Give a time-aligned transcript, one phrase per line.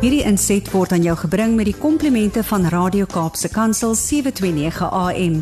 [0.00, 5.34] Hierdie inset word aan jou gebring met die komplimente van Radio Kaapse Kansel 729 AM.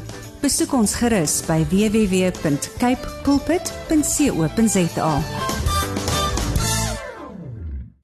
[0.43, 5.12] Besoek ons gerus by www.cape pulpit.co.za.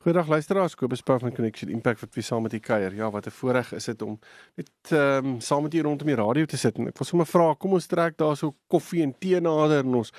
[0.05, 2.95] Goeiedag luisteraars, Kobus Pau van Connection Impact wat weer saam met u kuier.
[2.95, 4.18] Ja, wat 'n voorreg is dit om
[4.55, 7.27] net ehm um, saam met u rondom die radio te sit en ek wil sommer
[7.27, 10.12] vra, kom ons trek daar so koffie en tee nader en ons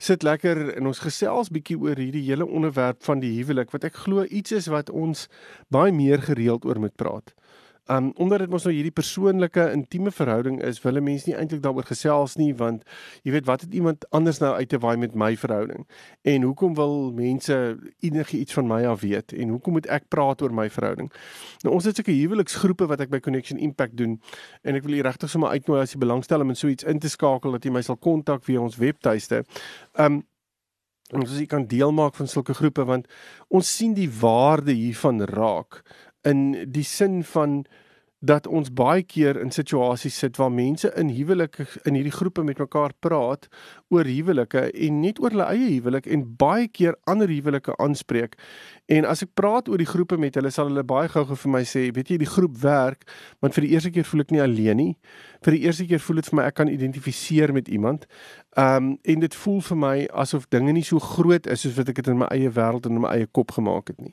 [0.00, 3.98] sit lekker en ons gesels bietjie oor hierdie hele onderwerp van die huwelik wat ek
[4.06, 5.26] glo iets is wat ons
[5.68, 7.34] baie meer gereeld oor moet praat.
[7.90, 11.88] Um omdat dit mos nou hierdie persoonlike intieme verhouding is, wil mense nie eintlik daaroor
[11.88, 12.84] gesels nie want
[13.26, 15.86] jy weet wat het iemand anders nou uit te waai met my verhouding?
[16.22, 17.56] En hoekom wil mense
[18.06, 21.10] enigiets van my af weet en hoekom moet ek praat oor my verhouding?
[21.64, 24.20] Nou ons het sulke huweliksgroepe wat ek by Connection Impact doen
[24.62, 27.02] en ek wil u regtig sommer uitnooi as jy belangstel om in so iets in
[27.02, 29.42] te skakel dat jy my sal kontak via ons webtuiste.
[29.98, 30.22] Um
[31.10, 33.08] ons as jy kan deel maak van sulke groepe want
[33.50, 35.80] ons sien die waarde hiervan raak
[36.22, 37.64] in die sin van
[38.20, 42.58] dat ons baie keer in situasies sit waar mense in huwelike in hierdie groepe met
[42.60, 43.48] mekaar praat
[43.88, 48.36] oor huwelike en net oor hulle eie huwelik en baie keer ander huwelike aanspreek.
[48.92, 51.62] En as ek praat oor die groepe met hulle sal hulle baie gou-gou vir my
[51.64, 53.08] sê, weet jy, die groep werk,
[53.40, 54.92] want vir die eerste keer voel ek nie alleen nie.
[55.46, 58.04] Vir die eerste keer voel dit vir my ek kan identifiseer met iemand.
[58.60, 59.96] Um en dit voel vir my
[60.26, 63.00] asof dinge nie so groot is soos wat ek dit in my eie wêreld en
[63.00, 64.12] in my eie kop gemaak het nie.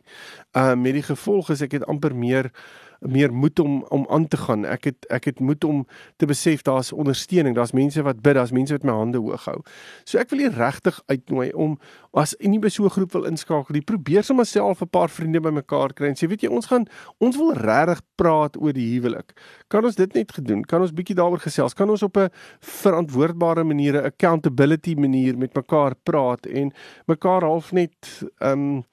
[0.55, 2.53] Um met die gevolg is ek het amper meer
[2.99, 4.65] meer moed om om aan te gaan.
[4.65, 8.51] Ek het ek het moed om te besef daar's ondersteuning, daar's mense wat bid, daar's
[8.51, 9.61] mense wat my hande hoog hou.
[10.03, 11.77] So ek wil hier regtig uitnooi om
[12.17, 15.09] as jy nie by so 'n groep wil inskakel nie, probeer sommer self 'n paar
[15.09, 16.85] vriende bymekaar kry en sê weet jy ons gaan
[17.19, 19.33] ons wil regtig praat oor die huwelik.
[19.69, 20.63] Kan ons dit net gedoen?
[20.63, 21.73] Kan ons bietjie daaroor gesels?
[21.73, 26.73] Kan ons op 'n verantwoordbare manier, 'n accountability manier met mekaar praat en
[27.05, 28.83] mekaar half net ehm um,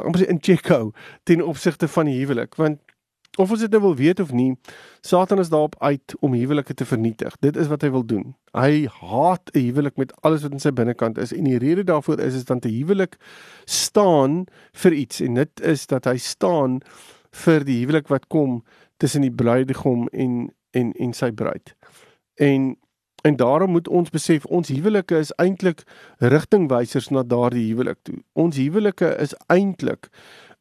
[0.00, 0.92] amper in check hou
[1.28, 2.80] ten opsigte van die huwelik want
[3.40, 4.50] Of ons dit nou wil weet of nie,
[5.00, 7.36] Satan is daarop uit om huwelike te vernietig.
[7.40, 8.34] Dit is wat hy wil doen.
[8.52, 12.20] Hy haat 'n huwelik met alles wat in sy binnekant is en die rede daarvoor
[12.20, 13.16] is is dat 'n huwelik
[13.64, 16.80] staan vir iets en dit is dat hy staan
[17.30, 18.64] vir die huwelik wat kom
[18.96, 21.74] tussen die bruidegom en en en sy bruid.
[22.34, 22.76] En
[23.22, 25.84] en daarom moet ons besef ons huwelike is eintlik
[26.18, 28.18] rigtingwysers na daardie huwelik toe.
[28.32, 30.08] Ons huwelike is eintlik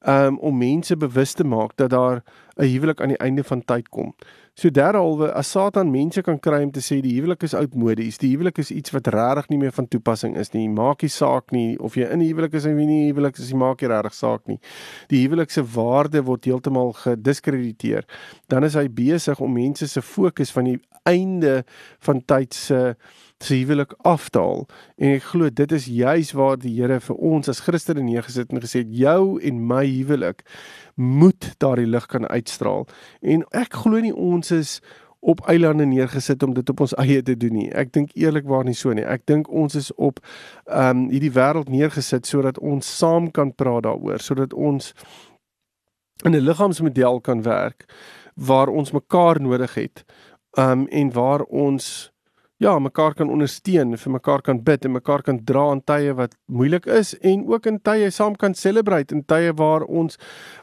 [0.08, 2.22] um, om mense bewus te maak dat daar
[2.62, 4.14] 'n huwelik aan die einde van tyd kom.
[4.54, 8.34] So derhalwe as Satan mense kan kry om te sê die huwelik is oudmodies, die
[8.36, 10.68] huwelik is iets wat regtig nie meer van toepassing is nie.
[10.70, 13.40] Maak nie saak nie of jy in 'n huwelik is of nie in 'n huwelik
[13.40, 14.60] is, jy maak nie regtig saak nie.
[15.08, 18.04] Die huwelik se waarde word heeltemal gediskrediteer.
[18.48, 21.64] Dan is hy besig om mense se fokus van die einde
[22.00, 22.96] van tyd se
[23.42, 24.68] se huwelik afdaal
[25.02, 28.62] en ek glo dit is juis waar die Here vir ons as Christene neergesit en
[28.62, 30.44] gesê jou en my huwelik
[30.96, 32.88] moet daardie lig kan uitstraal
[33.22, 34.80] en ek glo nie ons is
[35.22, 37.68] op eilande neergesit om dit op ons eie te doen nie.
[37.78, 39.06] Ek dink eerlikwaar nie so nie.
[39.06, 40.18] Ek dink ons is op
[40.66, 44.94] ehm um, hierdie wêreld neergesit sodat ons saam kan praat daaroor, sodat ons
[46.26, 47.86] in 'n liggaamsmodel kan werk
[48.36, 50.04] waar ons mekaar nodig het.
[50.58, 52.12] Ehm um, en waar ons
[52.62, 56.36] ja, mekaar kan ondersteun, vir mekaar kan bid en mekaar kan dra in tye wat
[56.46, 60.20] moeilik is en ook in tye saam kan celebrate in tye waar ons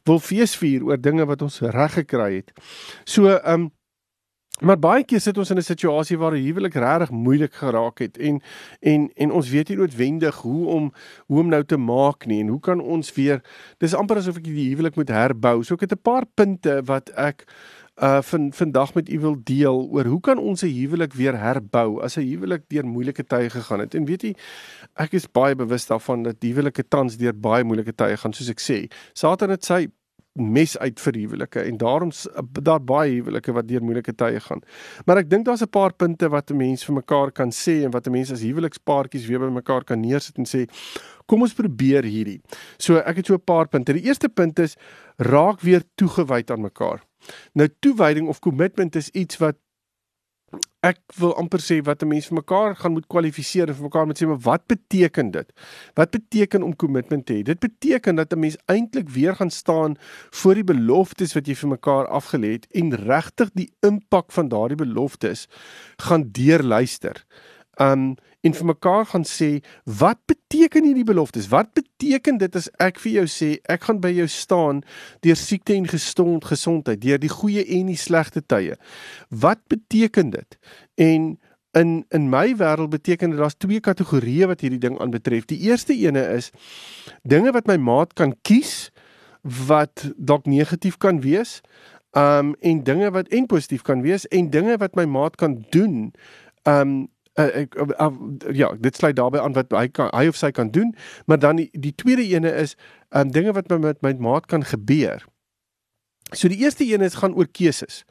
[0.07, 2.55] wil feesvier oor dinge wat ons reg gekry het.
[3.05, 3.73] So, ehm um,
[4.59, 8.19] maar baie keer sit ons in 'n situasie waar die huwelik regtig moeilik geraak het
[8.19, 8.41] en
[8.81, 10.93] en en ons weet nie noodwendig hoe om
[11.27, 13.43] hoe om nou te maak nie en hoe kan ons weer
[13.79, 15.63] dis amper asof ek die huwelik moet herbou.
[15.63, 17.47] So ek het 'n paar punte wat ek
[18.03, 22.01] uh van vandag met u wil deel oor hoe kan ons 'n huwelik weer herbou
[22.03, 23.95] as 'n huwelik deur moeilike tye gegaan het.
[23.95, 24.35] En weet jy,
[24.95, 28.61] ek is baie bewus daarvan dat huwelike tans deur baie moeilike tye gaan, soos ek
[28.61, 28.93] sê.
[29.13, 29.89] Satan het sy
[30.39, 32.11] mes uit vir huwelike en daarom
[32.63, 34.63] daar baie huwelike wat deur moeilike tye gaan.
[35.07, 37.91] Maar ek dink daar's 'n paar punte wat 'n mens vir mekaar kan sê en
[37.91, 40.69] wat 'n mens as huwelikspaartjies weer by mekaar kan neersit en sê,
[41.27, 42.41] kom ons probeer hierdie.
[42.79, 43.93] So ek het so 'n paar punte.
[43.93, 44.77] Die eerste punt is
[45.17, 47.08] raak weer toegewyd aan mekaar.
[47.53, 49.57] Nou toewyding of commitment is iets wat
[50.87, 54.07] ek wil amper sê wat 'n mens vir mekaar gaan moet kwalifiseer en vir mekaar
[54.07, 55.53] moet sê maar wat beteken dit?
[55.95, 57.43] Wat beteken om kommitment te hê?
[57.43, 59.97] Dit beteken dat 'n mens eintlik weer gaan staan
[60.31, 64.77] voor die beloftes wat jy vir mekaar afgelê het en regtig die impak van daardie
[64.77, 65.49] beloftes
[65.97, 67.25] gaan deurluister
[67.81, 68.15] um
[68.47, 69.49] en vir mekaar gaan sê
[69.99, 71.49] wat beteken hierdie beloftes?
[71.51, 74.85] Wat beteken dit as ek vir jou sê ek gaan by jou staan
[75.27, 78.79] deur siekte en gesond gesondheid, deur die goeie en die slegte tye?
[79.31, 80.59] Wat beteken dit?
[80.95, 81.37] En
[81.79, 85.45] in in my wêreld beteken dit daar's twee kategorieë wat hierdie ding aanbetref.
[85.51, 86.51] Die eerste ene is
[87.23, 88.91] dinge wat my maat kan kies
[89.43, 91.61] wat dalk negatief kan wees.
[92.17, 96.13] Um en dinge wat en positief kan wees en dinge wat my maat kan doen.
[96.65, 100.39] Um uh, ek uh, uh, ja, dit sluit daarbey aan wat hy kan hy of
[100.39, 100.95] sy kan doen,
[101.27, 102.77] maar dan die, die tweede ene is
[103.17, 105.25] um dinge wat met met my maat kan gebeur.
[106.33, 108.05] So die eerste een is gaan oor keuses.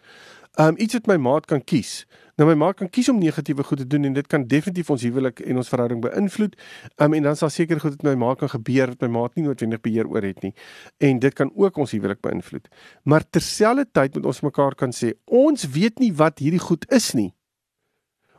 [0.60, 2.08] Um iets wat my maat kan kies.
[2.38, 5.04] Nou my maat kan kies om negatiewe goed te doen en dit kan definitief ons
[5.06, 6.58] huwelik en ons verhouding beïnvloed.
[7.02, 9.46] Um en dan sal seker goed met my maat kan gebeur wat my maat nie
[9.46, 10.54] noodwendig beheer oor het nie.
[10.98, 12.70] En dit kan ook ons huwelik beïnvloed.
[13.04, 17.37] Maar terselfdertyd moet ons mekaar kan sê, ons weet nie wat hierdie goed is nie.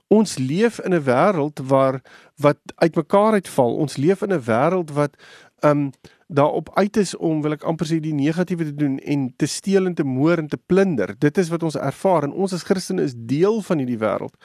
[0.09, 2.03] Ons leef in 'n wêreld waar
[2.37, 3.77] wat uitmekaar uitval.
[3.77, 5.17] Ons leef in 'n wêreld wat
[5.61, 5.91] um
[6.27, 9.87] daarop uit is om wil ek amper sê die negatiewe te doen en te steel
[9.87, 11.15] en te moor en te plunder.
[11.19, 14.37] Dit is wat ons ervaar en ons as Christene is deel van hierdie wêreld.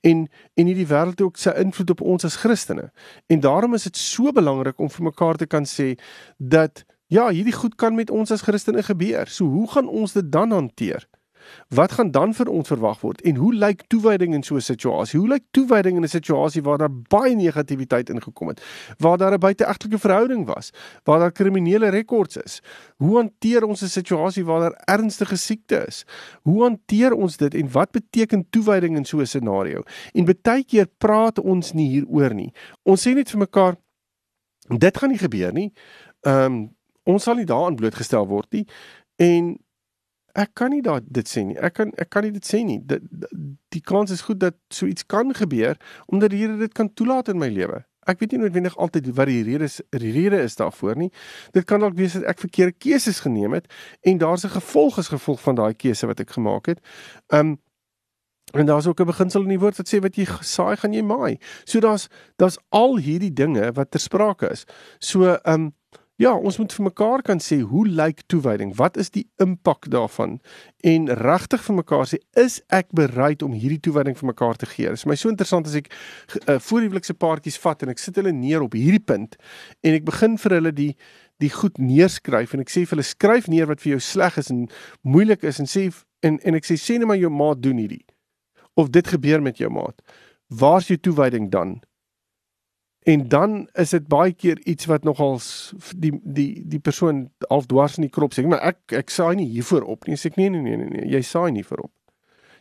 [0.00, 2.90] En en hierdie wêreld het ook sy invloed op ons as Christene.
[3.26, 5.94] En daarom is dit so belangrik om vir mekaar te kan sê
[6.38, 9.28] dat ja, hierdie goed kan met ons as Christene gebeur.
[9.28, 11.06] So hoe gaan ons dit dan hanteer?
[11.68, 15.20] Wat gaan dan vir ons verwag word en hoe lyk toewyding in so 'n situasie?
[15.20, 18.62] Hoe lyk toewyding in 'n situasie waar daar baie negativiteit ingekom het,
[18.98, 20.72] waar daar 'n buiteegtelike verhouding was,
[21.04, 22.62] waar daar kriminele rekords is?
[22.96, 26.04] Hoe hanteer ons 'n situasie waar daar ernstige siekte is?
[26.42, 29.82] Hoe hanteer ons dit en wat beteken toewyding in so 'n scenario?
[30.12, 32.52] En baie keer praat ons nie hieroor nie.
[32.84, 33.76] Ons sê net vir mekaar
[34.78, 35.72] dit gaan nie gebeur nie.
[36.26, 36.74] Ehm um,
[37.06, 38.64] ons sal nie daaraan blootgestel word nie.
[39.22, 39.52] En
[40.36, 41.56] ek kan nie daai dit sê nie.
[41.56, 42.78] Ek kan ek kan nie dit sê nie.
[42.84, 43.00] Die,
[43.72, 47.32] die kans is goed dat so iets kan gebeur omdat die Here dit kan toelaat
[47.32, 47.82] in my lewe.
[48.06, 51.08] Ek weet nie noodwendig altyd wat die rede is, die rede is daarvoor nie.
[51.56, 53.66] Dit kan dalk wees dat ek verkeerde keuses geneem het
[54.06, 56.80] en daar's 'n gevolg as gevolg van daai keuse wat ek gemaak het.
[57.32, 57.58] Um
[58.54, 61.02] en daar's ook 'n beginsel in die woord wat sê wat jy saai, gaan jy
[61.02, 61.38] maai.
[61.64, 64.64] So daar's daar's al hierdie dinge wat ter sprake is.
[64.98, 65.74] So um
[66.16, 68.70] Ja, ons moet vir mekaar kan sê hoe lyk toewyding?
[68.78, 70.38] Wat is die impak daarvan?
[70.80, 74.88] En regtig vir mekaar sê, is ek bereid om hierdie toewyding vir mekaar te gee?
[74.88, 78.32] Dit is my so interessant as ek uh, voorhuwelikse paartjies vat en ek sit hulle
[78.32, 79.36] neer op hierdie punt
[79.84, 80.90] en ek begin vir hulle die
[81.44, 84.48] die goed neerskryf en ek sê vir hulle skryf neer wat vir jou sleg is
[84.54, 84.62] en
[85.04, 85.90] moeilik is en sê
[86.24, 88.06] en en ek sê sê net maar jou maat doen hierdie.
[88.72, 90.00] Of dit gebeur met jou maat.
[90.48, 91.76] Waar's jou toewyding dan?
[93.06, 95.38] En dan is dit baie keer iets wat nogal
[95.96, 99.46] die die die persoon half dwars in die krop sê, maar ek ek saai nie
[99.46, 100.18] hiervoor op nie.
[100.18, 101.92] Sê ek nee nee nee nee, nee jy saai nie vir op.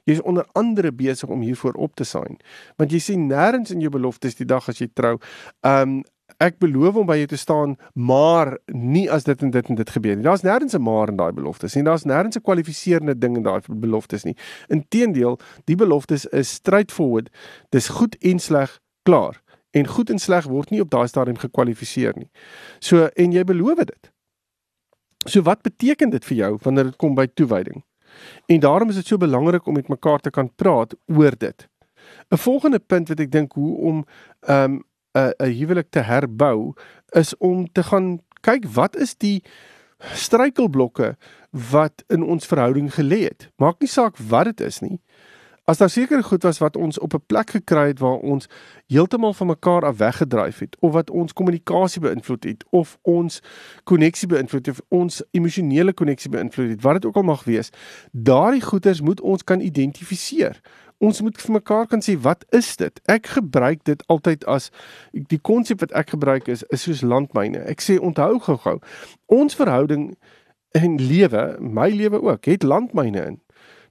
[0.05, 2.37] Jy is onder andere besig om hiervoor op te saai.
[2.77, 5.15] Want jy sien nêrens in jou beloftes die dag as jy trou,
[5.65, 6.03] ehm um,
[6.41, 9.91] ek beloof om by jou te staan, maar nie as dit en dit en dit
[9.97, 10.25] gebeur nie.
[10.25, 11.83] Daar's nêrens 'n maar in daai beloftes nie.
[11.83, 14.35] Daar's nêrens 'n kwalifiserende ding in daai beloftes nie.
[14.69, 17.29] Inteendeel, die beloftes is straightforward.
[17.71, 19.41] Dis goed en sleg klaar
[19.75, 22.29] en goed en sleg word nie op daai stadium gekwalifiseer nie.
[22.79, 24.11] So en jy beloof dit.
[25.25, 27.83] So wat beteken dit vir jou wanneer dit kom by toewyding?
[28.47, 31.67] En daarom is dit so belangrik om met mekaar te kan praat oor dit.
[32.31, 34.05] 'n Volgende punt wat ek dink hoe om
[34.47, 34.83] ehm um,
[35.15, 36.73] 'n 'n huwelik te herbou
[37.11, 39.43] is om te gaan kyk wat is die
[40.13, 41.15] struikelblokke
[41.71, 43.49] wat in ons verhouding gelê het.
[43.57, 44.99] Maak nie saak wat dit is nie.
[45.65, 48.47] As daar seker goed was wat ons op 'n plek gekry het waar ons
[48.85, 53.41] heeltemal van mekaar af weggedryf het of wat ons kommunikasie beïnvloed het of ons
[53.83, 57.69] koneksie beïnvloed het of ons emosionele koneksie beïnvloed het, wat dit ook al mag wees,
[58.11, 60.61] daardie goeters moet ons kan identifiseer.
[60.97, 63.01] Ons moet vir mekaar kan sê wat is dit?
[63.05, 64.69] Ek gebruik dit altyd as
[65.11, 67.57] die konsep wat ek gebruik is is soos landmyne.
[67.57, 68.79] Ek sê onthou gou-gou,
[69.25, 70.17] ons verhouding
[70.71, 73.44] en lewe, my lewe ook, het landmyne in.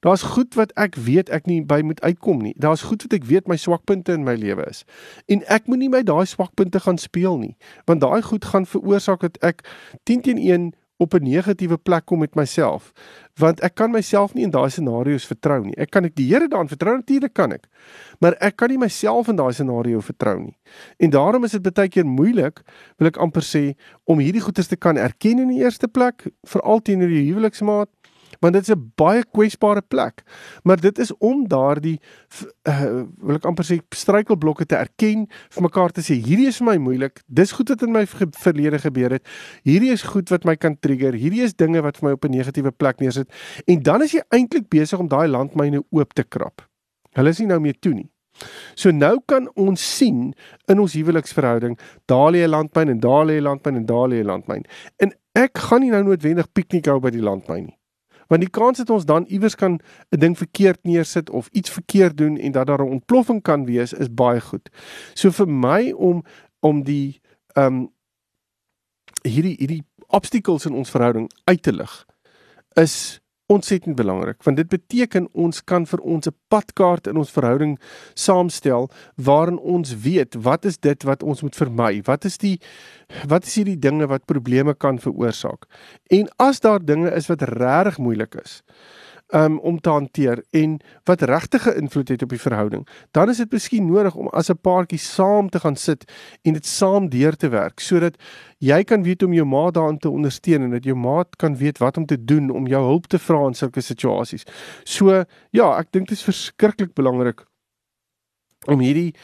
[0.05, 2.53] Daar's goed wat ek weet ek nie by moet uitkom nie.
[2.61, 4.85] Daar's goed wat ek weet my swakpunte in my lewe is.
[5.33, 7.55] En ek moenie my daai swakpunte gaan speel nie,
[7.89, 9.65] want daai goed gaan veroorsaak dat ek
[10.05, 12.93] 10 teen 1 op 'n negatiewe plek kom met myself,
[13.35, 15.77] want ek kan myself nie in daai scenario's vertrou nie.
[15.77, 17.67] Ek kan ek die Here daarin vertrou natuurlik kan ek,
[18.21, 20.57] maar ek kan nie myself in daai scenario vertrou nie.
[20.97, 22.63] En daarom is dit baie keer moeilik,
[22.99, 26.81] wil ek amper sê, om hierdie goeie te kan erken in die eerste plek, veral
[26.81, 27.89] teenoor die huweliksmaat
[28.41, 30.23] want dit is 'n baie kwesbare plek.
[30.63, 32.01] Maar dit is om daardie
[32.69, 36.67] uh, wil ek amper sê struikelblokke te erken, vir mekaar te sê hierdie is vir
[36.67, 37.23] my moeilik.
[37.27, 39.27] Dis goed wat in my verlede gebeur het.
[39.63, 41.15] Hierdie is goed wat my kan trigger.
[41.15, 43.29] Hierdie is dinge wat vir my op 'n negatiewe plek neersit.
[43.67, 46.63] En dan is jy eintlik besig om daai landmyne oop te krap.
[47.15, 48.11] Hulle is nie nou meer toe nie.
[48.75, 50.35] So nou kan ons sien
[50.67, 54.21] in ons huweliksverhouding, daar lê 'n landmyn en daar lê 'n landmyn en daar lê
[54.21, 54.65] 'n landmyn.
[54.99, 57.79] En ek gaan nie nou noodwendig piknik hou by die landmyn nie
[58.29, 62.17] want die kans dat ons dan iewers kan 'n ding verkeerd neersit of iets verkeerd
[62.17, 64.71] doen en dat daar 'n ontploffing kan wees is baie goed.
[65.15, 66.25] So vir my om
[66.61, 67.21] om die
[67.55, 67.93] ehm um,
[69.23, 72.07] hierdie hierdie obstacles in ons verhouding uit te lig
[72.75, 77.79] is ontsettend belangrik want dit beteken ons kan vir ons 'n padkaart in ons verhouding
[78.15, 82.59] saamstel waarin ons weet wat is dit wat ons moet vermy wat is die
[83.29, 85.67] wat is hierdie dinge wat probleme kan veroorsaak.
[86.11, 88.63] En as daar dinge is wat regtig moeilik is
[89.33, 93.53] um, om te hanteer en wat regtige invloed het op die verhouding, dan is dit
[93.53, 96.05] miskien nodig om as 'n paartjie saam te gaan sit
[96.43, 98.17] en dit saam deur te werk sodat
[98.59, 101.79] jy kan weet om jou maat daarin te ondersteun en dat jou maat kan weet
[101.79, 104.45] wat om te doen om jou hulp te vra in sulke situasies.
[104.85, 107.45] So ja, ek dink dit is verskriklik belangrik
[108.67, 109.15] om hierdie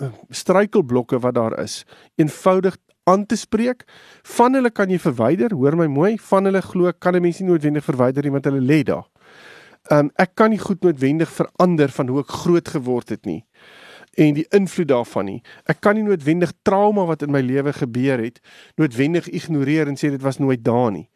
[0.00, 1.84] uh, struikelblokke wat daar is
[2.16, 3.84] eenvoudig aan te spreek.
[4.22, 7.48] Van hulle kan jy verwyder, hoor my mooi, van hulle glo kan 'n mens nie
[7.48, 9.06] noodwendig verwyder nie want hulle lê daar
[9.90, 13.42] um, ek kan nie goed noodwendig verander van hoe ek groot geword het nie
[14.16, 15.40] en die invloed daarvan nie.
[15.68, 18.40] Ek kan nie noodwendig trauma wat in my lewe gebeur het
[18.80, 21.06] noodwendig ignoreer en sê dit was nooit daar nie.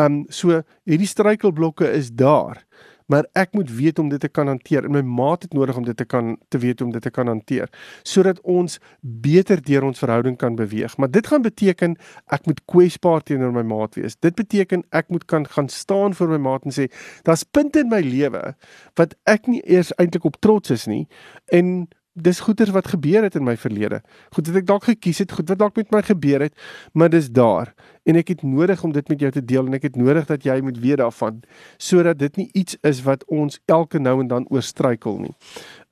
[0.00, 2.64] Um so hierdie struikelblokke is daar
[3.10, 5.84] maar ek moet weet om dit te kan hanteer en my maat het nodig om
[5.84, 7.70] dit te kan te weet om dit te kan hanteer
[8.06, 10.96] sodat ons beter deur ons verhouding kan beweeg.
[10.96, 11.96] Maar dit gaan beteken
[12.30, 14.16] ek moet kwesbaar teenoor my maat wees.
[14.22, 16.86] Dit beteken ek moet kan gaan staan vir my maat en sê
[17.26, 18.54] daar's punte in my lewe
[19.00, 21.06] wat ek nie eers eintlik op trots is nie.
[21.50, 21.88] En
[22.22, 24.02] dis goeters wat gebeur het in my verlede.
[24.34, 26.54] Goed wat ek dalk gekies het, goed wat dalk met my gebeur het,
[26.92, 27.74] maar dis daar
[28.08, 30.44] en ek het nodig om dit met jou te deel en ek het nodig dat
[30.44, 31.42] jy moet weet daarvan
[31.78, 35.36] sodat dit nie iets is wat ons elke nou en dan oorstruikel nie.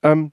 [0.01, 0.29] Um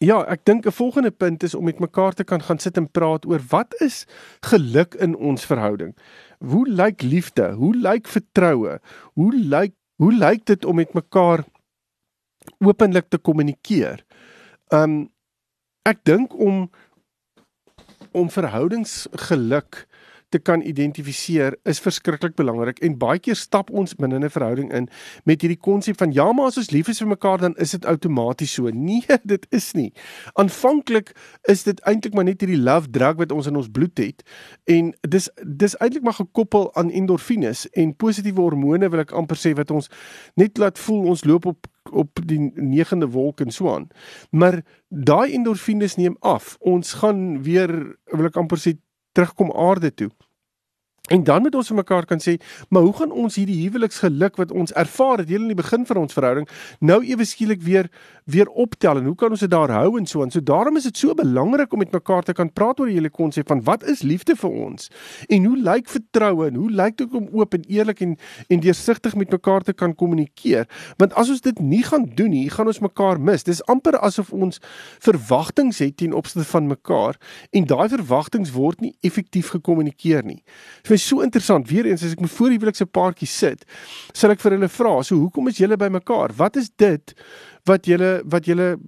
[0.00, 2.90] Ja, ek dink 'n volgende punt is om met mekaar te kan gaan sit en
[2.90, 4.06] praat oor wat is
[4.40, 5.92] geluk in ons verhouding?
[6.38, 7.52] Hoe lyk liefde?
[7.52, 8.80] Hoe lyk vertroue?
[9.12, 11.44] Hoe lyk hoe lyk dit om met mekaar
[12.64, 14.04] openlik te kommunikeer?
[14.70, 15.10] Um
[15.88, 16.70] ek dink om
[18.12, 19.86] om verhoudingsgeluk
[20.30, 24.88] te kan identifiseer is verskriklik belangrik en baie keer stap ons binne 'n verhouding in
[25.26, 27.84] met hierdie konsep van ja maar as ons lief is vir mekaar dan is dit
[27.84, 28.70] outomaties so.
[28.70, 29.92] Nee, dit is nie.
[30.34, 31.12] Aanvanklik
[31.48, 34.22] is dit eintlik maar net hierdie love drug wat ons in ons bloed het
[34.64, 39.54] en dis dis eintlik maar gekoppel aan endorfines en positiewe hormone wil ek amper sê
[39.54, 39.90] wat ons
[40.34, 43.88] net laat voel ons loop op op die negende wolk en so aan.
[44.30, 46.56] Maar daai endorfines neem af.
[46.60, 48.76] Ons gaan weer wil ek amper sê
[49.12, 50.10] terugkom aarde toe.
[51.08, 52.36] En dan moet ons vir mekaar kan sê,
[52.68, 55.96] maar hoe gaan ons hierdie huweliksgeluk wat ons ervaar het heel in die begin van
[55.96, 57.88] ons verhouding nou ewe skielik weer
[58.30, 60.86] weer optel en hoe kan ons dit daar hou en so en so daarom is
[60.86, 63.82] dit so belangrik om met mekaar te kan praat oor die hele konsep van wat
[63.90, 64.90] is liefde vir ons
[65.28, 68.16] en hoe lyk vertroue en hoe lyk dit om oop en eerlik en
[68.48, 70.66] en deursigtig met mekaar te kan kommunikeer?
[70.98, 73.44] Want as ons dit nie gaan doen nie gaan ons mekaar mis.
[73.46, 74.60] Dis amper asof ons
[75.02, 77.18] verwagtinge het ten opsigte van mekaar
[77.50, 80.42] en daai verwagtinge word nie effektief gekommunikeer nie
[80.90, 81.68] vir so interessant.
[81.70, 83.64] Weer eens as ek met voor huwelikse paartjie sit,
[84.12, 86.34] sal ek vir hulle vra, "So hoekom is julle bymekaar?
[86.36, 87.14] Wat is dit
[87.66, 88.78] wat julle wat julle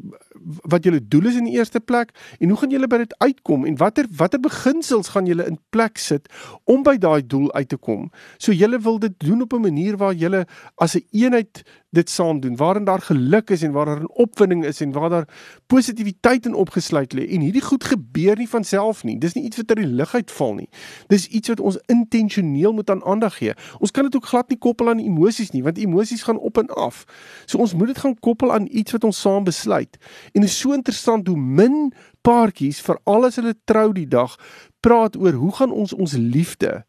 [0.64, 3.66] wat julle doel is in die eerste plek en hoe gaan julle by dit uitkom
[3.66, 6.28] en watter watter beginsels gaan julle in plek sit
[6.64, 8.10] om by daai doel uit te kom?
[8.38, 12.10] So julle wil dit doen op 'n manier waar julle as 'n een eenheid dit
[12.10, 15.28] saam doen waarin daar geluk is en waar daar 'n opwinding is en waar daar
[15.66, 17.28] positiwiteit in opgesluit lê.
[17.28, 19.18] En hierdie goed gebeur nie van self nie.
[19.18, 20.68] Dis nie iets wat uit die lug uitval nie.
[21.06, 23.54] Dis iets wat ons intentioneel moet aan aandag gee.
[23.78, 26.66] Ons kan dit ook glad nie koppel aan emosies nie want emosies gaan op en
[26.66, 27.04] af.
[27.44, 29.96] So ons moet dit gaan koppel aan iets wat ons saam besluit.
[30.32, 34.36] En dit is so interessant hoe min paartjies vir alles hulle trou die dag
[34.80, 36.84] praat oor hoe gaan ons ons liefde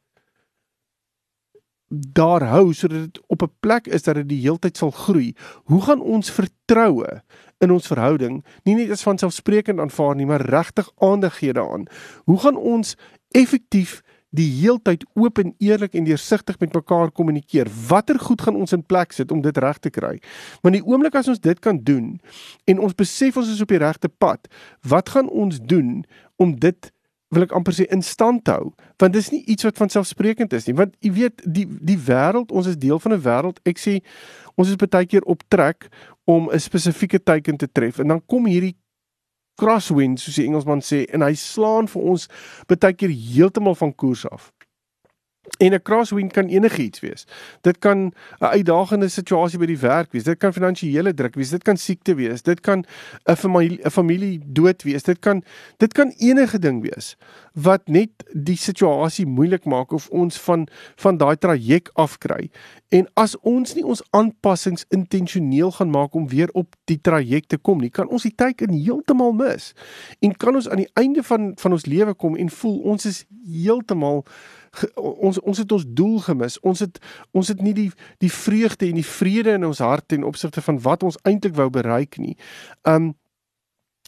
[1.94, 5.36] daar hou sodat dit op 'n plek is dat dit die heeltyd sal groei.
[5.64, 7.22] Hoe gaan ons vertroue
[7.58, 11.86] in ons verhouding nie net as van selfsprekend aanvaar nie, maar regtig aandag gee daaraan?
[12.24, 12.96] Hoe gaan ons
[13.32, 17.68] effektief die heeltyd oop en eerlik en deursigtig met mekaar kommunikeer?
[17.88, 20.20] Watter goed gaan ons in plek sit om dit reg te kry?
[20.62, 22.20] Want die oomblik as ons dit kan doen
[22.66, 24.48] en ons besef ons is op die regte pad,
[24.82, 26.92] wat gaan ons doen om dit
[27.34, 28.72] wil ek amper sê in stand hou
[29.02, 30.76] want dis nie iets wat van selfsprekend is nie.
[30.78, 33.60] Want jy weet die die wêreld ons is deel van 'n wêreld.
[33.66, 34.00] Ek sê
[34.56, 35.90] ons is baie keer op trek
[36.26, 38.00] om 'n spesifieke teiken te tref.
[38.00, 38.78] En dan kom hierdie
[39.56, 42.28] crosswind soos die Engelsman sê en hy slaan vir ons
[42.68, 44.52] baie keer heeltemal van koers af
[45.58, 47.28] En 'n crosswind kan enigiets wees.
[47.62, 48.14] Dit kan 'n
[48.46, 50.24] uitdagende situasie by die werk wees.
[50.24, 51.50] Dit kan finansiële druk wees.
[51.50, 52.42] Dit kan siekte wees.
[52.42, 52.86] Dit kan
[53.26, 55.04] 'n familie 'n familie dood wees.
[55.04, 55.44] Dit kan
[55.78, 57.18] dit kan enige ding wees
[57.54, 62.50] wat net die situasie moeilik maak of ons van van daai traject afkry.
[62.90, 67.58] En as ons nie ons aanpassings intentioneel gaan maak om weer op die traject te
[67.58, 69.74] kom nie, kan ons die teiken heeltemal mis.
[70.20, 73.26] En kan ons aan die einde van van ons lewe kom en voel ons is
[73.46, 74.26] heeltemal
[75.28, 76.60] ons ons het ons doel gemis.
[76.60, 77.00] Ons het
[77.32, 77.92] ons het nie die
[78.24, 81.70] die vreugde en die vrede in ons hart ten opsigte van wat ons eintlik wou
[81.70, 82.38] bereik nie.
[82.84, 83.14] Um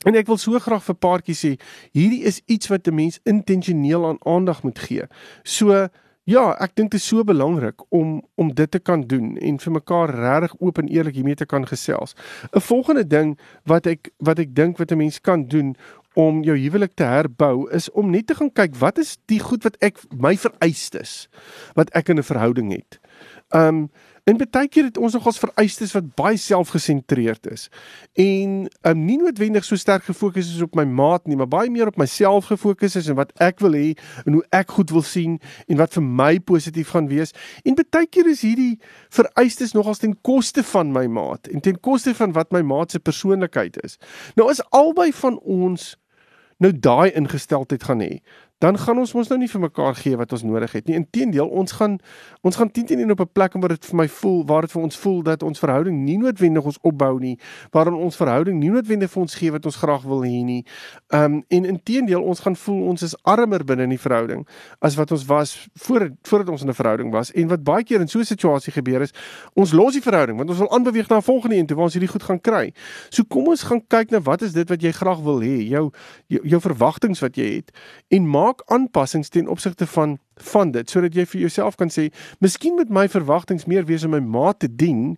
[0.05, 1.51] En ek wil so graag vir paartjie sê,
[1.95, 5.07] hierdie is iets wat 'n mens intentioneel aan aandag moet gee.
[5.43, 5.87] So
[6.25, 9.73] Ja, ek dink dit is so belangrik om om dit te kan doen en vir
[9.75, 12.15] mekaar regtig oop en eerlik hiermee te kan gesels.
[12.49, 15.75] 'n Volgende ding wat ek wat ek dink wat 'n mens kan doen
[16.15, 19.63] om jou huwelik te herbou is om net te gaan kyk wat is die goed
[19.67, 21.27] wat ek my vereistes
[21.75, 22.99] wat ek in 'n verhouding het.
[23.51, 23.89] Um
[24.25, 27.67] En baie keer het ons nogals vereistes wat baie selfgesentreerd is.
[28.17, 28.53] En
[28.89, 31.99] um, nie noodwendig so sterk gefokus is op my maat nie, maar baie meer op
[32.01, 33.91] myself gefokus is en wat ek wil hê
[34.23, 35.35] en hoe ek goed wil sien
[35.69, 37.35] en wat vir my positief gaan wees.
[37.61, 38.79] En baie keer is hierdie
[39.13, 42.99] vereistes nogals ten koste van my maat en ten koste van wat my maat se
[42.99, 43.99] persoonlikheid is.
[44.41, 45.91] Nou is albei van ons
[46.63, 48.11] nou daai ingesteldheid gaan hê
[48.57, 50.95] dan gaan ons mos nou nie vir mekaar gee wat ons nodig het nie.
[50.95, 51.97] Inteendeel, ons gaan
[52.45, 54.81] ons gaan teen teen op 'n plek waar dit vir my voel, waar dit vir
[54.81, 57.39] ons voel dat ons verhouding nie noodwendig ons opbou nie,
[57.71, 60.65] waarin ons verhouding nie noodwendig vir ons gee wat ons graag wil hê nie.
[61.09, 64.47] Um en inteendeel, ons gaan voel ons is armer binne in die verhouding
[64.79, 67.31] as wat ons was voor voordat ons in 'n verhouding was.
[67.31, 69.11] En wat baie keer in so 'n situasie gebeur is,
[69.53, 71.93] ons los die verhouding want ons wil aanbeweeg na 'n volgende een toe waar ons
[71.93, 72.73] hierdie goed gaan kry.
[73.09, 75.91] So kom ons gaan kyk na wat is dit wat jy graag wil hê, jou
[76.27, 77.71] jou, jou verwagtinge wat jy het
[78.07, 80.17] en maak maak aanpassings ten opsigte van
[80.53, 82.09] van dit sodat jy vir jouself kan sê,
[82.43, 85.15] miskien moet my verwagtinge meer wees om my maat te dien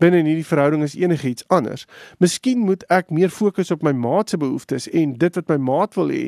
[0.00, 1.84] binne in hierdie verhouding as enigiets anders.
[2.18, 5.96] Miskien moet ek meer fokus op my maat se behoeftes en dit wat my maat
[5.98, 6.22] wil hê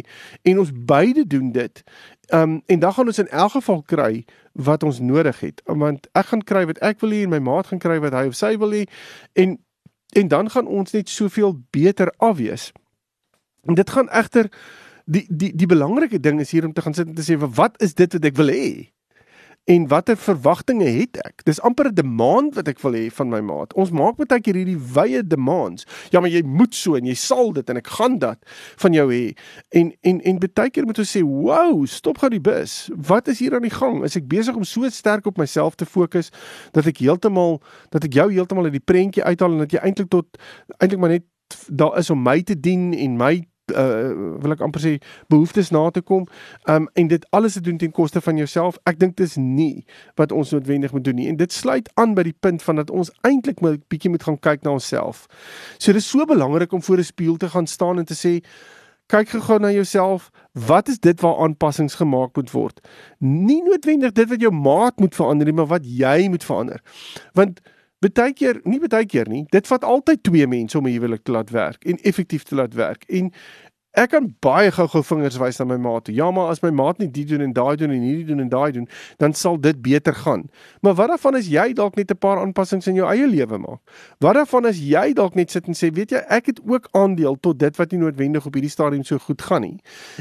[0.49, 1.83] en ons beide doen dit.
[2.37, 4.13] Um en dan gaan ons in elk geval kry
[4.69, 5.65] wat ons nodig het.
[5.67, 8.27] Want ek gaan kry wat ek wil hê en my maat gaan kry wat hy
[8.31, 8.85] of sy wil hê
[9.33, 9.59] en
[10.13, 12.69] en dan gaan ons net soveel beter afwees.
[13.65, 14.53] En dit gaan egter
[15.07, 17.81] die die die belangrike ding is hier om te gaan sit en te sê wat
[17.83, 18.93] is dit wat ek wil hê?
[19.71, 21.45] En watter verwagtinge het ek?
[21.47, 23.75] Dis amper 'n demand wat ek wil hê van my maat.
[23.75, 25.87] Ons maak baie keer hierdie wye demands.
[26.11, 28.39] Ja, maar jy moet so en jy sal dit en ek gaan dat
[28.77, 29.37] van jou hê.
[29.71, 32.91] En en en baie keer moet ons sê, "Wow, stop gou die bus.
[32.97, 34.05] Wat is hier aan die gang?
[34.05, 36.31] Is ek besig om so sterk op myself te fokus
[36.73, 40.09] dat ek heeltemal dat ek jou heeltemal uit die prentjie uithaal en dat jy eintlik
[40.09, 40.27] tot
[40.79, 41.25] eintlik maar net
[41.69, 44.93] daar is om my te dien en my uh wil ek amper sê
[45.33, 46.27] behoeftes na te kom.
[46.71, 48.79] Um en dit alles te doen ten koste van jouself.
[48.85, 49.85] Ek dink dis nie
[50.21, 51.29] wat ons noodwendig moet doen nie.
[51.29, 54.39] En dit sluit aan by die punt van dat ons eintlik moet bietjie moet gaan
[54.39, 55.27] kyk na onsself.
[55.79, 58.43] So dis so belangrik om voor 'n spieël te gaan staan en te sê
[59.13, 60.31] kyk gou na jouself.
[60.53, 62.81] Wat is dit waar aanpassings gemaak moet word?
[63.19, 66.81] Nie noodwendig dit wat jou maat moet verander nie maar wat jy moet verander.
[67.33, 67.61] Want
[68.03, 69.45] Baie keer, nie baie keer nie.
[69.55, 72.75] Dit vat altyd twee mense om 'n huwelik te laat werk en effektief te laat
[72.75, 73.05] werk.
[73.07, 73.31] En
[73.93, 76.09] ek kan baie gou-gou vingers wys na my maat.
[76.09, 78.49] Ja, maar as my maat nie dit doen en daai doen en hierdie doen en
[78.49, 78.87] daai doen,
[79.21, 80.47] dan sal dit beter gaan.
[80.81, 83.81] Maar wat daarvan as jy dalk net 'n paar aanpassings in jou eie lewe maak?
[84.21, 87.37] Wat daarvan as jy dalk net sit en sê, weet jy, ek het ook aandeel
[87.41, 89.79] tot dit wat nie noodwendig op hierdie stadium so goed gaan nie.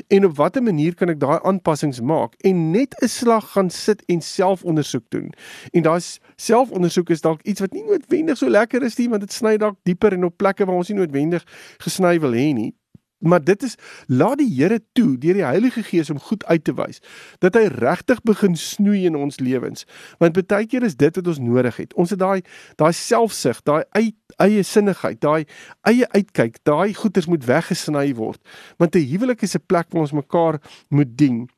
[0.09, 4.03] En op watter manier kan ek daai aanpassings maak en net 'n slag gaan sit
[4.07, 5.31] en selfondersoek doen?
[5.71, 9.31] En daar's selfondersoek is dalk iets wat nie noodwendig so lekker is nie, want dit
[9.31, 11.43] sny dalk dieper en op plekke waar ons nie noodwendig
[11.79, 12.73] gesny wil hê nie.
[13.21, 13.75] Maar dit is
[14.07, 17.01] laat die Here toe deur die Heilige Gees om goed uit te wys
[17.39, 19.85] dat hy regtig begin snoei in ons lewens.
[20.21, 21.93] Want baie keer is dit wat ons nodig het.
[21.93, 22.41] Ons het daai
[22.81, 25.45] daai selfsug, daai eie, eie sinnigheid, daai
[25.87, 28.41] eie uitkyk, daai goeders moet weggesny word.
[28.77, 31.49] Want 'n huwelik is 'n plek waar ons mekaar moet dien.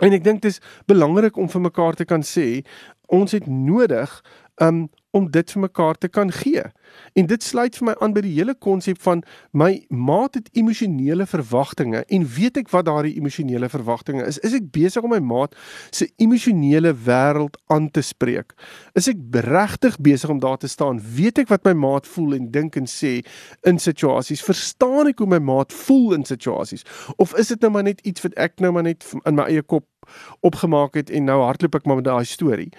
[0.00, 2.64] En ek dink dit is belangrik om vir mekaar te kan sê
[3.06, 4.22] ons het nodig
[4.62, 4.88] um
[5.18, 6.64] om dit vir mekaar te kan gee.
[7.18, 11.26] En dit sluit vir my aan by die hele konsep van my maat het emosionele
[11.28, 14.40] verwagtinge en weet ek wat daardie emosionele verwagtinge is?
[14.46, 15.56] Is ek besig om my maat
[15.90, 18.54] se emosionele wêreld aan te spreek?
[18.98, 21.02] Is ek regtig besig om daar te staan?
[21.18, 23.18] Weet ek wat my maat voel en dink en sê
[23.68, 24.44] in situasies?
[24.44, 26.86] Verstaan ek hoe my maat voel in situasies?
[27.18, 29.64] Of is dit nou maar net iets wat ek nou maar net in my eie
[29.66, 29.86] kop
[30.40, 32.70] opgemaak het en nou hardloop ek maar met daai storie.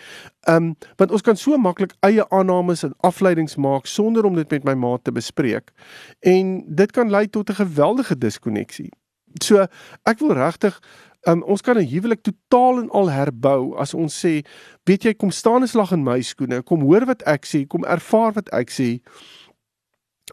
[0.48, 4.50] Ehm um, want ons kan so maklik eie aannames en afleidings maak sonder om dit
[4.50, 5.72] met my maat te bespreek
[6.20, 8.92] en dit kan lei tot 'n geweldige diskonneksie.
[9.44, 9.68] So
[10.04, 10.80] ek wil regtig
[11.28, 14.40] Um, ons kan 'n huwelik totaal en al herbou as ons sê,
[14.84, 17.84] weet jy, kom staan 'n slag in my skoene, kom hoor wat ek sê, kom
[17.84, 19.02] ervaar wat ek sê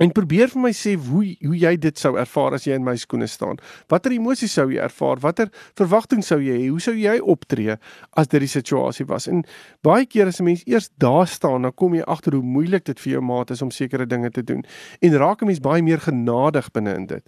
[0.03, 2.97] En probeer vir my sê hoe hoe jy dit sou ervaar as jy in my
[3.01, 3.57] skoene staan.
[3.89, 5.21] Watter emosies sou jy ervaar?
[5.23, 6.67] Watter verwagtinge sou jy hê?
[6.69, 7.79] Hoe sou jy optree
[8.13, 9.29] as dit die situasie was?
[9.33, 9.45] En
[9.87, 13.01] baie keer as 'n mens eers daar staan, dan kom jy agter hoe moeilik dit
[13.01, 14.65] vir jou maat is om sekere dinge te doen.
[15.01, 17.25] En raak 'n mens baie meer genadig binne in dit.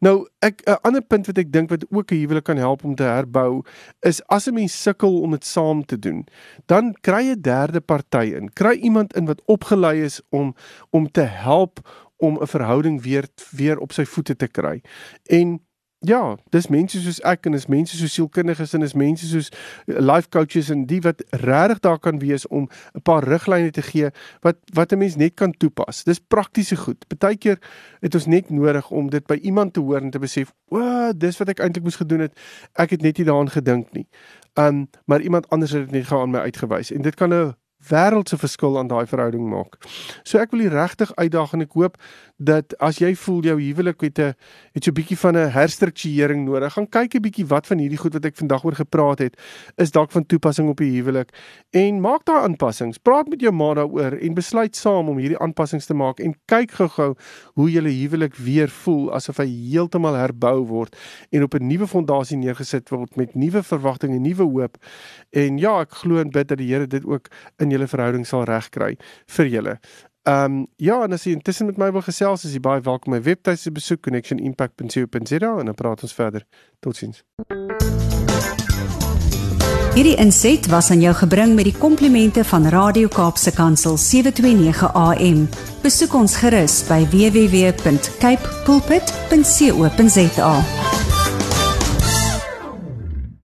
[0.00, 2.94] Nou, ek 'n ander punt wat ek dink wat ook 'n huwelik kan help om
[2.94, 3.62] te herbou,
[4.02, 6.26] is as 'n mens sukkel om dit saam te doen,
[6.66, 8.50] dan kry 'n derde party in.
[8.52, 10.54] Kry iemand in wat opgelei is om
[10.90, 11.80] om te help
[12.20, 14.80] om 'n verhouding weer weer op sy voete te kry.
[15.26, 15.60] En
[16.00, 19.50] ja, dis mense soos ek en dis mense soos sielkundiges en dis mense soos
[19.84, 24.10] life coaches en die wat regtig daar kan wees om 'n paar riglyne te gee
[24.40, 26.04] wat wat 'n mens net kan toepas.
[26.04, 27.04] Dis praktiese goed.
[27.08, 27.58] Partykeer
[28.00, 31.38] het ons net nodig om dit by iemand te hoor en te besef, "O, dis
[31.38, 32.40] wat ek eintlik moes gedoen het.
[32.74, 34.08] Ek het net nie daaraan gedink nie."
[34.54, 37.54] Um maar iemand anders het dit net gou aan my uitgewys en dit kan 'n
[37.88, 39.78] wêreldse verskil aan daai verhouding maak.
[40.24, 41.96] So ek wil hier regtig uitdaag en ek hoop
[42.40, 44.34] dat as jy voel jou huwelik het 'n
[44.74, 47.98] het so 'n bietjie van 'n herstrukturering nodig, gaan kyk 'n bietjie wat van hierdie
[47.98, 49.36] goed wat ek vandag oor gepraat het,
[49.76, 51.30] is dalk van toepassing op die huwelik
[51.70, 52.98] en maak daai aanpassings.
[52.98, 56.70] Praat met jou ma daaroor en besluit saam om hierdie aanpassings te maak en kyk
[56.70, 57.14] gou-gou
[57.54, 60.96] hoe julle huwelik weer voel asof hy heeltemal herbou word
[61.30, 64.76] en op 'n nuwe fondasie neergesit word met nuwe verwagtinge, nuwe hoop.
[65.30, 67.28] En ja, ek glo en bid dat die Here dit ook
[67.70, 68.96] in julle verhouding sal regkry
[69.36, 69.78] vir julle.
[70.28, 73.14] Ehm um, ja, en as jy intussen met my wil gesels, is jy baie welkom
[73.14, 76.44] my webtuiste besoek connectionimpact.co.za en dan praat ons verder.
[76.84, 77.24] Totsiens.
[79.94, 85.48] Hierdie inset was aan jou gebring met die komplimente van Radio Kaapse Kansel 729 AM.
[85.82, 90.54] Besoek ons gerus by www.cape pulpit.co.za.